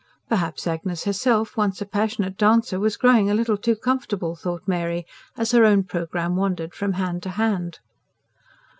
[0.27, 5.05] Perhaps Agnes herself, once a passionate dancer, was growing a little too comfortable, thought Mary,
[5.37, 7.77] as her own programme wandered from hand to hand.